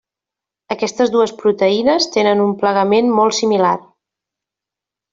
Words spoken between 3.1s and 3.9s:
molt similar.